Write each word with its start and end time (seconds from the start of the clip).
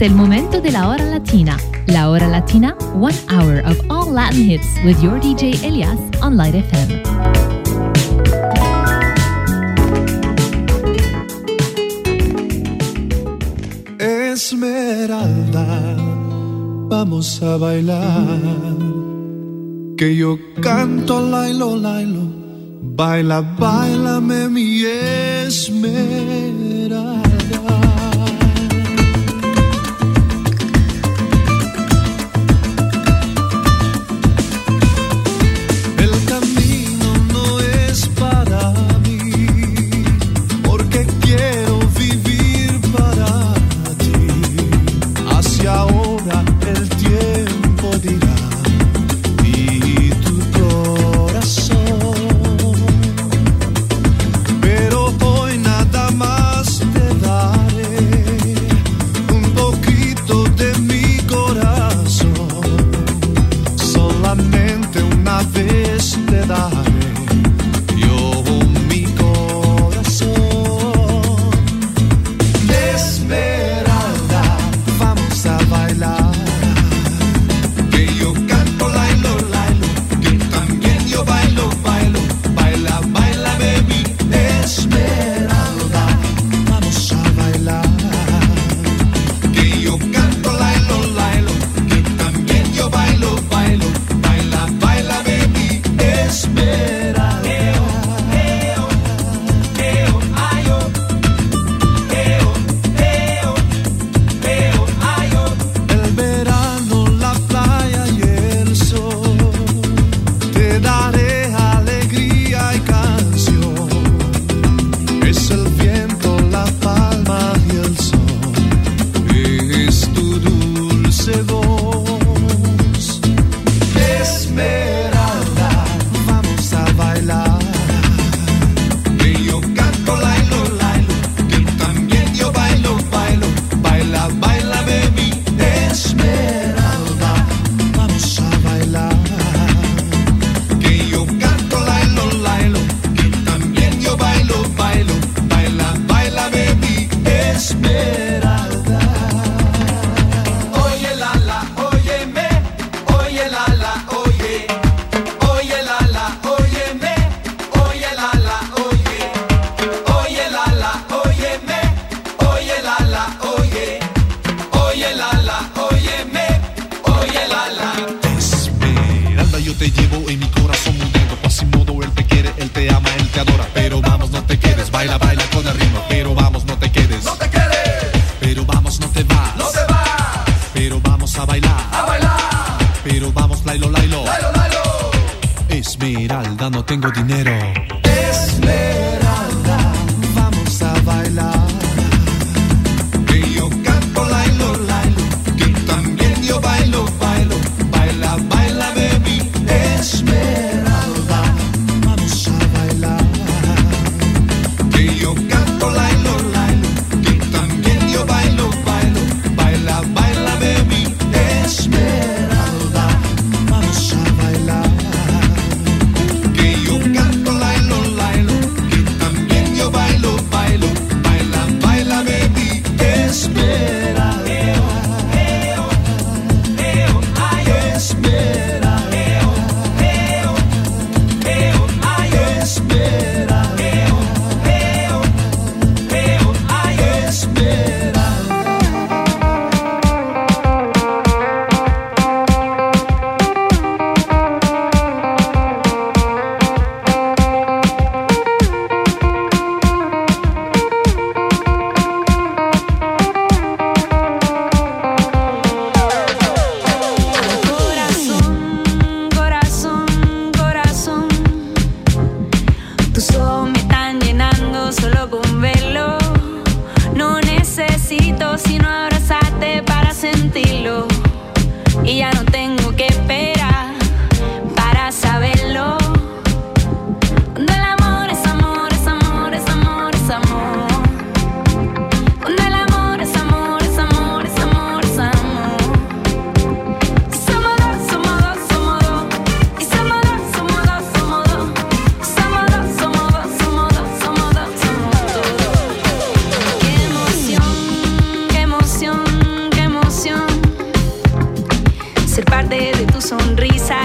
Es 0.00 0.06
el 0.06 0.14
momento 0.14 0.62
de 0.62 0.72
la 0.72 0.88
hora 0.88 1.04
latina. 1.04 1.58
La 1.84 2.08
hora 2.08 2.26
latina, 2.26 2.74
one 2.94 3.14
hour 3.28 3.60
of 3.66 3.78
all 3.90 4.10
Latin 4.10 4.48
hits 4.48 4.66
with 4.82 4.98
your 5.02 5.20
DJ 5.20 5.62
Elias 5.62 6.00
on 6.22 6.38
Light 6.38 6.54
FM. 6.54 7.02
Esmeralda, 13.98 15.66
vamos 16.88 17.42
a 17.42 17.58
bailar. 17.58 18.40
Que 19.98 20.16
yo 20.16 20.38
canto 20.62 21.20
lailo, 21.20 21.76
lailo. 21.76 22.22
Baila, 22.96 23.42
bailame 23.42 24.19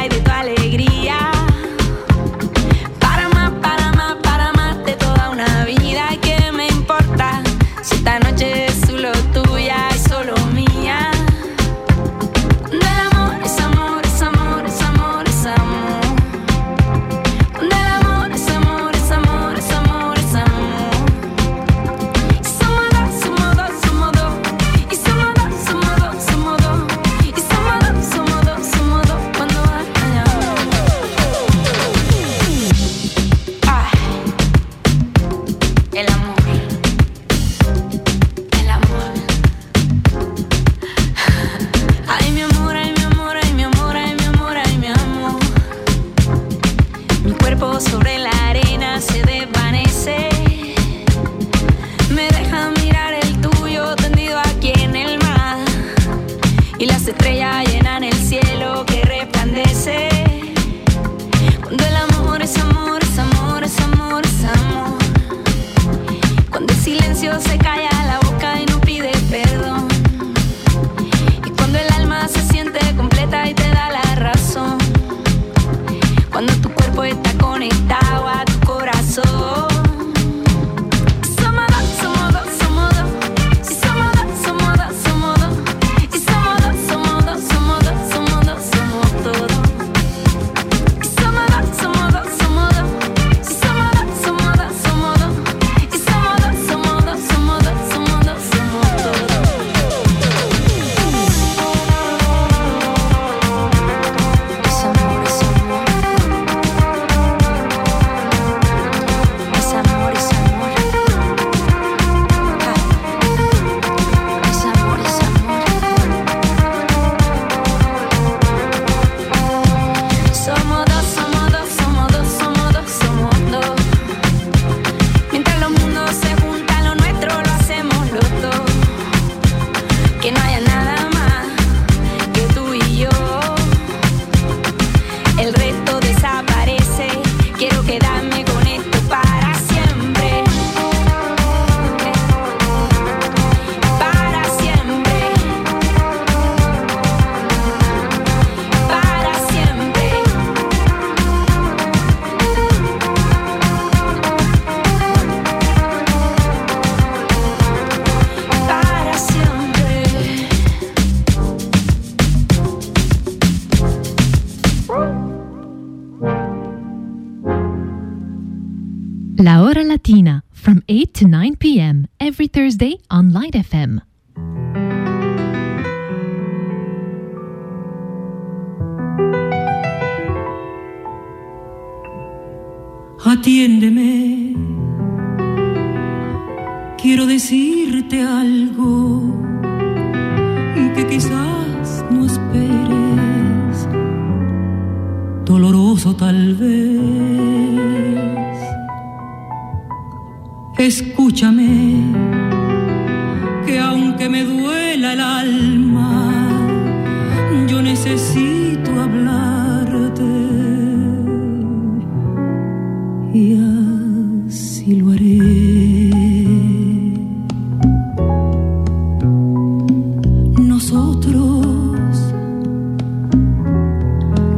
y 0.03 0.09
rituales. 0.09 0.64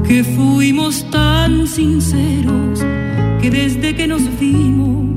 que 0.08 0.24
fuimos 0.24 1.04
tan 1.12 1.68
sinceros 1.68 2.80
que 3.42 3.50
desde 3.50 3.94
que 3.94 4.08
nos 4.08 4.24
vimos 4.40 5.17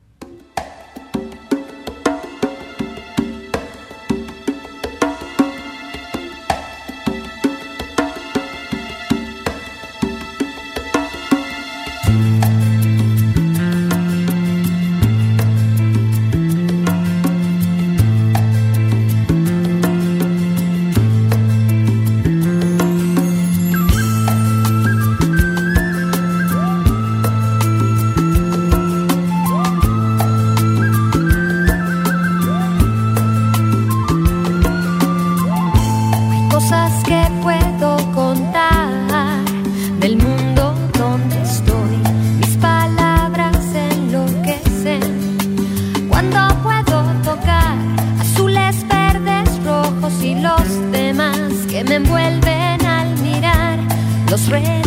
Me 54.51 54.81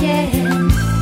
de 0.00 0.95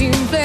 la 0.00 0.41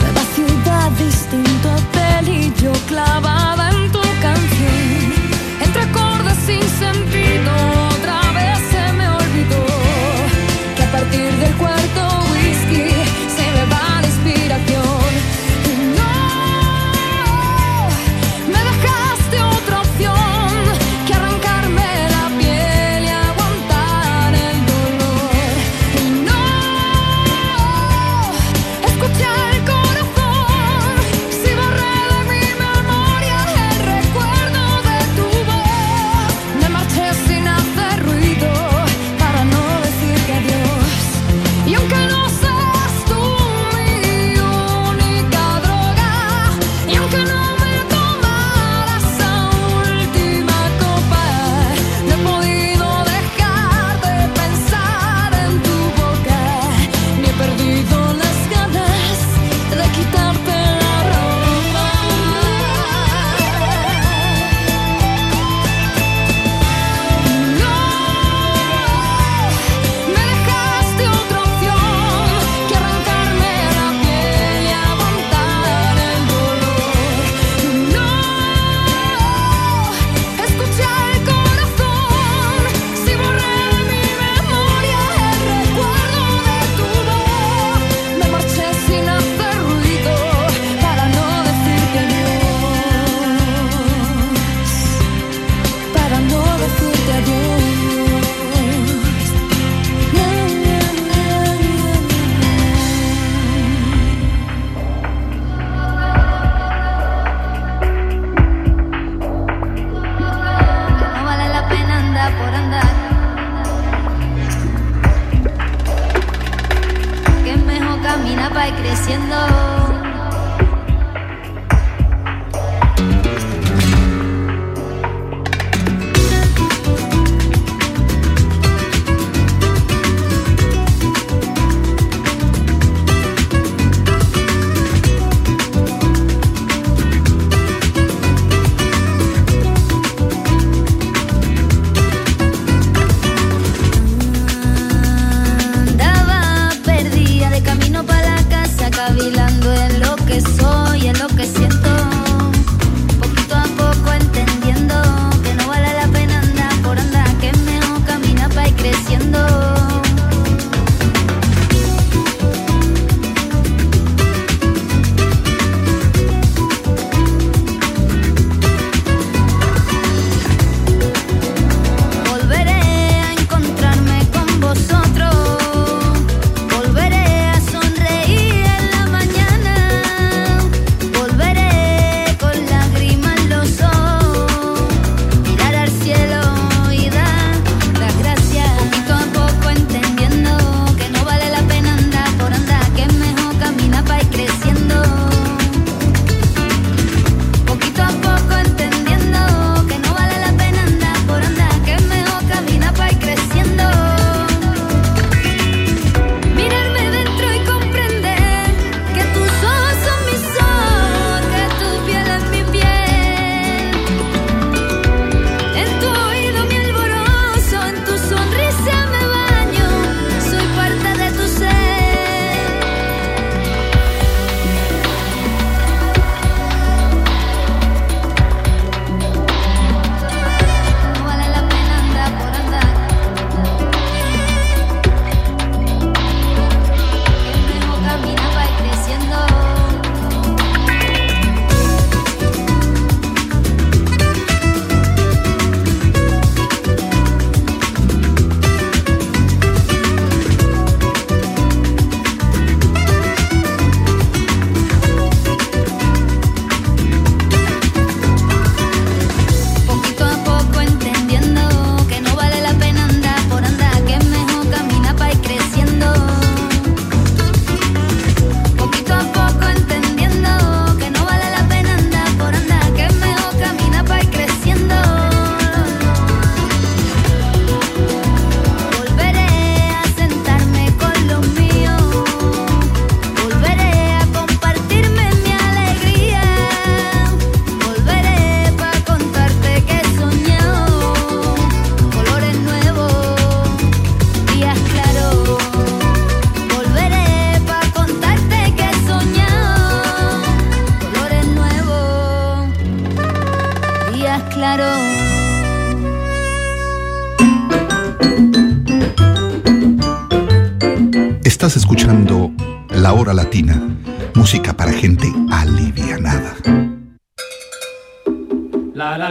Nueva 0.00 0.22
ciudad, 0.34 0.90
distinto 0.98 1.72
hotel 1.72 2.28
y 2.28 2.52
yo 2.60 2.72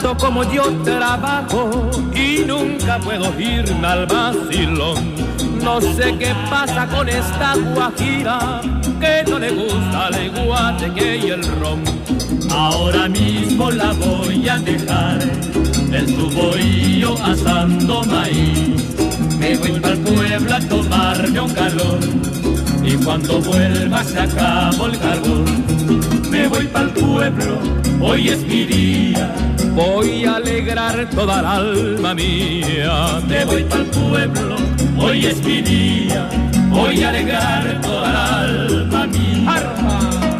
tanto 0.00 0.16
como 0.16 0.44
yo 0.44 0.62
trabajo 0.82 1.90
y 2.14 2.44
nunca 2.46 2.98
puedo 2.98 3.38
irme 3.38 3.86
al 3.86 4.06
vacilón. 4.06 5.14
No 5.62 5.80
sé 5.80 6.16
qué 6.18 6.34
pasa 6.48 6.86
con 6.86 7.08
esta 7.08 7.54
guajira 7.74 8.60
que 8.98 9.30
no 9.30 9.38
le 9.38 9.50
gusta 9.50 10.08
el 10.08 10.30
guateque 10.30 11.18
y 11.18 11.30
el 11.30 11.42
ron. 11.60 11.82
Ahora 12.50 13.08
mismo 13.08 13.70
la 13.70 13.92
voy 13.92 14.48
a 14.48 14.58
dejar 14.58 15.20
su 16.06 16.30
bohío 16.30 17.14
asando 17.22 18.02
maíz. 18.04 18.96
Me 19.38 19.56
voy 19.56 19.80
para 19.80 19.94
el 19.94 20.00
pueblo 20.00 20.54
a 20.54 20.60
tomarme 20.60 21.40
un 21.40 21.50
calor 21.50 21.98
y 22.82 22.94
cuando 23.04 23.40
vuelva 23.40 24.02
se 24.04 24.20
acabó 24.20 24.86
el 24.86 24.98
carbón. 24.98 25.59
Me 26.30 26.46
voy 26.46 26.66
para 26.68 26.86
el 26.86 26.92
pueblo, 26.92 27.58
hoy 28.00 28.28
es 28.28 28.42
mi 28.44 28.64
día. 28.64 29.34
Voy 29.74 30.24
a 30.24 30.36
alegrar 30.36 31.10
toda 31.10 31.42
la 31.42 31.56
alma 31.56 32.14
mía. 32.14 33.20
Me 33.26 33.44
voy 33.44 33.64
para 33.64 33.82
el 33.82 33.90
pueblo, 33.90 34.56
hoy 34.98 35.26
es 35.26 35.42
mi 35.44 35.60
día. 35.60 36.28
Voy 36.68 37.02
a 37.02 37.08
alegrar 37.08 37.80
toda 37.82 38.12
la 38.12 38.40
alma 38.42 39.06
mía. 39.06 39.20
el 39.56 40.39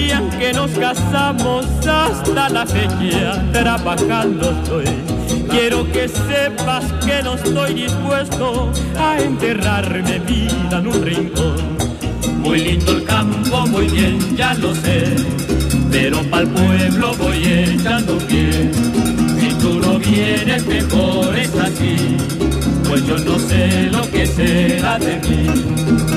día 0.00 0.22
que 0.38 0.52
nos 0.52 0.70
casamos 0.72 1.66
hasta 1.86 2.48
la 2.48 2.66
fecha 2.66 3.42
trabajando 3.52 4.50
estoy. 4.50 4.84
Quiero 5.50 5.90
que 5.92 6.08
sepas 6.08 6.84
que 7.04 7.22
no 7.22 7.34
estoy 7.34 7.74
dispuesto 7.74 8.70
a 8.98 9.18
enterrarme 9.20 10.18
vida 10.20 10.78
en 10.78 10.86
un 10.86 11.02
rincón. 11.02 11.56
Muy 12.38 12.60
lindo 12.60 12.92
el 12.92 13.04
campo, 13.04 13.66
muy 13.66 13.86
bien, 13.88 14.36
ya 14.36 14.54
lo 14.54 14.74
sé, 14.74 15.04
pero 15.90 16.22
pa'l 16.30 16.48
pueblo 16.48 17.14
voy 17.18 17.42
echando 17.44 18.16
pie. 18.28 18.70
Si 19.38 19.48
tú 19.60 19.80
no 19.80 19.98
vienes, 19.98 20.66
mejor 20.66 21.36
es 21.36 21.54
así, 21.56 22.16
pues 22.88 23.06
yo 23.06 23.18
no 23.18 23.38
sé 23.38 23.88
lo 23.90 24.02
que 24.10 24.26
será 24.26 24.98
de 24.98 25.16
mí. 25.28 25.42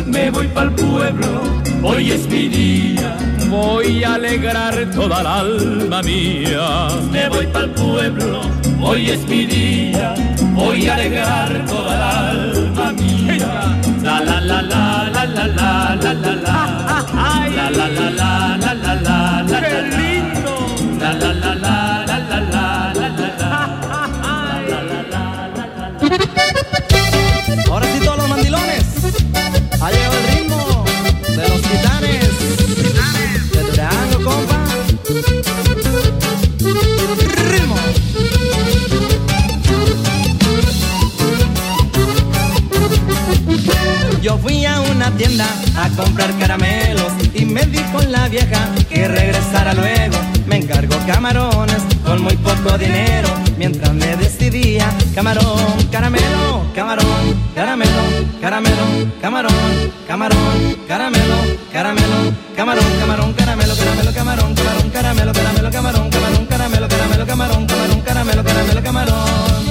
Me 0.06 0.32
voy 0.32 0.48
pa'l 0.48 0.72
pueblo, 0.76 1.42
hoy 1.82 2.12
es 2.12 2.28
mi 2.30 2.48
día 2.48 3.33
voy 3.54 4.04
a 4.04 4.16
alegrar 4.16 4.76
toda 4.92 5.24
la 5.24 5.40
alma 5.40 6.02
mía. 6.02 6.88
Me 7.12 7.30
voy 7.30 7.48
para 7.48 7.66
el 7.66 7.72
pueblo, 7.72 8.42
hoy 8.82 9.12
es 9.12 9.28
mi 9.28 9.46
día, 9.46 10.16
voy 10.54 10.88
a 10.88 10.96
alegrar 10.96 11.66
toda 11.66 11.94
la 12.04 12.30
alma 12.32 12.92
mía. 12.94 13.54
La 14.02 14.20
la 14.20 14.42
la 14.42 14.62
la 14.62 15.10
la 15.16 15.26
la 15.26 15.48
la 15.48 15.68
la 15.98 16.16
la 16.16 16.34
la 16.34 16.34
la 16.34 16.56
la 17.56 17.70
la 17.70 17.88
la 17.88 17.88
la 17.90 18.28
la 18.58 18.74
la 18.74 18.94
la 19.06 19.20
la 19.44 19.82
lindo 19.98 20.56
la 21.00 21.14
la 21.14 21.34
la 21.34 21.56
la 21.56 21.56
la 21.56 21.63
tienda 45.18 45.48
a 45.76 45.90
comprar 45.90 46.32
caramelos 46.38 47.14
y 47.34 47.46
me 47.46 47.66
dijo 47.66 48.02
la 48.10 48.28
vieja 48.30 48.70
que 48.90 49.08
regresara 49.08 49.74
luego. 49.74 50.18
Me 50.46 50.58
encargó 50.58 50.96
camarones 51.08 51.84
con 52.06 52.22
muy 52.22 52.36
poco 52.38 52.78
dinero 52.78 53.30
mientras 53.58 53.94
me 53.94 54.16
decidía 54.18 54.92
camarón, 55.16 55.88
caramelo, 55.92 56.66
camarón, 56.76 57.36
caramelo, 57.56 58.04
caramelo, 58.42 59.12
camarón, 59.22 59.54
camarón, 60.08 60.78
caramelo, 60.88 61.36
caramelo, 61.72 62.34
camarón, 62.56 62.86
camarón, 63.00 63.34
caramelo, 63.34 63.76
caramelo, 63.76 64.14
camarón, 64.14 64.56
camarón, 64.56 64.90
caramelo, 64.90 65.34
caramelo, 65.34 65.72
camarón, 65.72 66.10
camarón, 66.10 66.46
caramelo, 66.48 66.88
caramelo, 66.88 67.26
camarón, 67.26 67.68
camarón, 67.68 68.02
caramelo, 68.02 68.44
caramelo, 68.44 68.84
camarón. 68.84 69.64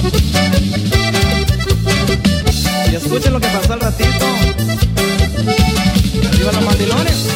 Y 2.91 2.95
escuchen 2.95 3.33
lo 3.33 3.39
que 3.39 3.47
pasó 3.47 3.73
al 3.73 3.79
ratito. 3.79 4.82
Arriba 6.43 6.59
los 6.59 6.65
mandilones. 6.65 7.27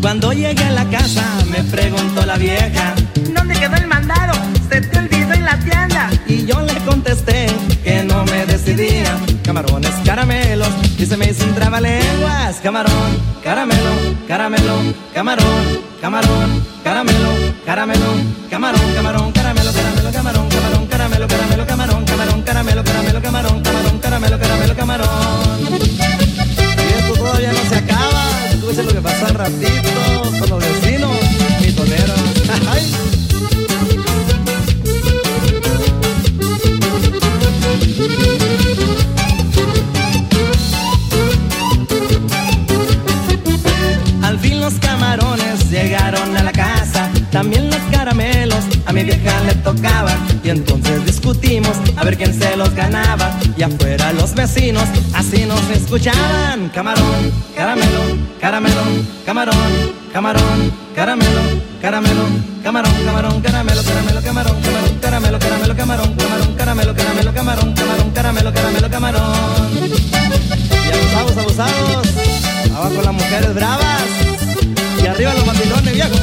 Cuando 0.00 0.32
llegué 0.32 0.64
a 0.64 0.70
la 0.70 0.84
casa 0.90 1.22
me 1.50 1.62
preguntó 1.64 2.26
la 2.26 2.36
vieja 2.36 2.94
¿Dónde 3.32 3.54
quedó 3.54 3.76
el 3.76 3.86
mandado? 3.86 4.32
Se 4.68 4.80
te 4.80 4.98
olvidó 4.98 5.32
en 5.32 5.44
la 5.44 5.58
tienda 5.60 6.10
Y 6.26 6.44
yo 6.46 6.60
le 6.60 6.74
contesté 6.84 7.46
que 7.82 8.02
no 8.04 8.24
me 8.24 8.44
decidía 8.44 9.16
Camarones, 9.42 9.92
caramelos 10.04 10.68
Y 10.98 11.06
se 11.06 11.16
me 11.16 11.30
hizo 11.30 11.44
un 11.44 11.54
trabalenguas 11.54 12.56
Camarón, 12.62 12.92
caramelo, 13.42 13.90
caramelo, 14.28 14.76
camarón, 14.76 14.94
camarón, 15.14 15.53
ver 52.14 52.16
quién 52.16 52.38
se 52.38 52.56
los 52.56 52.74
ganaba 52.74 53.30
y 53.56 53.62
afuera 53.62 54.12
los 54.12 54.34
vecinos 54.34 54.84
así 55.14 55.44
nos 55.46 55.60
escuchaban. 55.70 56.68
Camarón, 56.70 57.32
caramelo, 57.56 58.00
caramelo, 58.40 58.82
camarón, 59.24 59.92
camarón, 60.12 60.72
caramelo, 60.94 61.40
caramelo, 61.80 62.24
camarón, 62.62 62.92
camarón, 63.04 63.40
caramelo, 63.40 63.82
caramelo, 63.82 64.22
camarón, 64.22 64.62
camarón, 64.62 64.98
caramelo, 65.00 65.38
caramelo, 65.38 65.76
camarón, 65.76 66.14
camarón, 66.14 66.54
caramelo, 66.56 66.94
caramelo, 66.94 67.34
camarón, 67.34 67.74
camarón, 67.74 68.10
caramelo, 68.10 68.52
caramelo, 68.52 68.90
camarón. 68.90 69.70
Y 70.70 70.92
abusados, 70.92 71.36
abusados, 71.36 72.08
abajo 72.74 73.02
las 73.02 73.12
mujeres 73.12 73.54
bravas 73.54 74.02
y 75.02 75.06
arriba 75.06 75.34
los 75.34 75.46
mandilones, 75.46 75.92
viejo. 75.92 76.14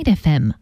Light 0.00 0.16
FM. 0.16 0.59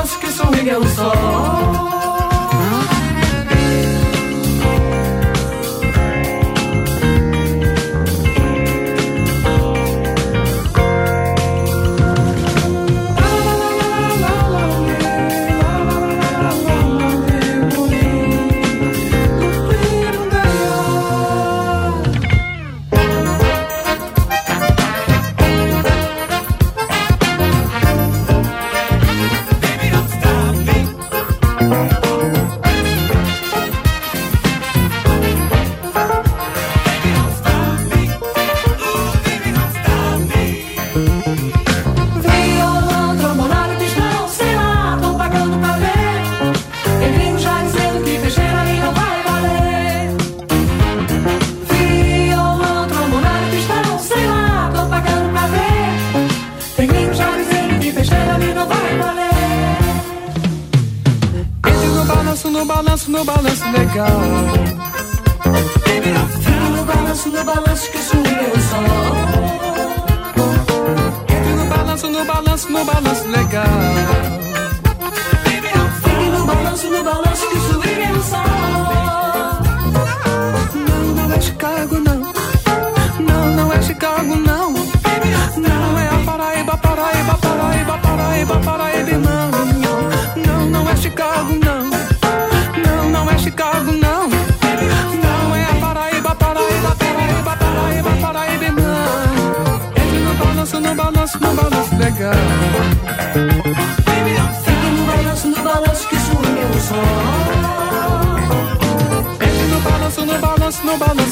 notas 0.00 0.16
que 0.16 0.32
sorri 0.32 0.70
é 0.70 0.78
o 0.78 0.88
sol. 0.88 1.59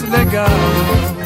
legal. 0.09 1.18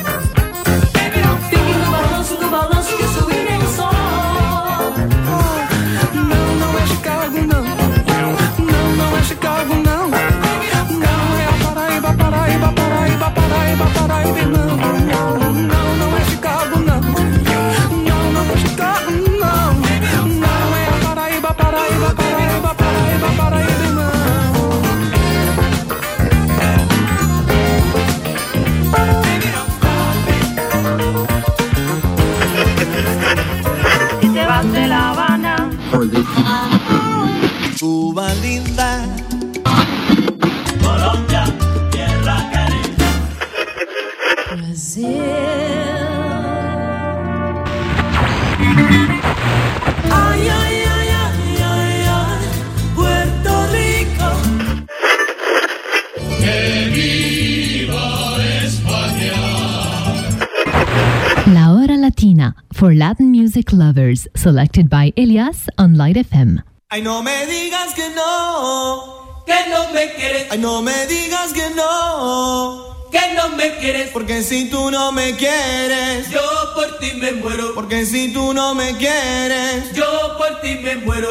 Selected 64.35 64.89
by 64.89 65.13
Elias 65.17 65.69
on 65.77 65.97
Light 65.97 66.17
FM. 66.17 66.63
Ay, 66.89 67.03
no 67.03 67.23
me 67.23 67.47
digas 67.47 67.95
que 67.95 68.09
no, 68.15 69.43
que 69.47 69.71
no 69.71 69.93
me 69.93 70.13
quieres. 70.15 70.47
Ay, 70.51 70.59
no 70.59 70.83
me 70.83 71.07
digas 71.07 71.53
que 71.53 71.71
no, 71.75 73.09
que 73.11 73.35
no 73.35 73.57
me 73.57 73.77
quieres. 73.79 74.11
Porque 74.11 74.43
si 74.43 74.69
tú 74.71 74.91
no 74.91 75.11
me 75.11 75.35
quieres, 75.37 76.31
yo 76.31 76.41
por 76.75 76.99
ti 76.99 77.13
me 77.19 77.33
muero. 77.33 77.75
Porque 77.75 78.05
si 78.07 78.33
tú 78.33 78.53
no 78.53 78.75
me 78.75 78.97
quieres, 78.97 79.93
yo 79.95 80.37
por 80.39 80.61
ti 80.61 80.79
me 80.83 80.97
muero. 80.97 81.31